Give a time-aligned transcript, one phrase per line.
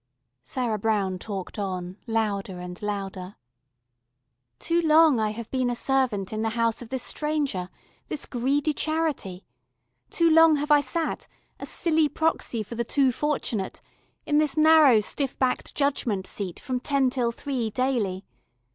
[0.41, 3.35] Sarah Brown talked on, louder and louder.
[4.57, 7.69] "Too long I have been a servant in the house of this stranger,
[8.07, 9.45] this greedy Charity;
[10.09, 11.27] too long have I sat
[11.59, 13.79] a silly proxy for the Too Fortunate
[14.25, 18.25] in this narrow stiff backed judgement seat from ten till three daily.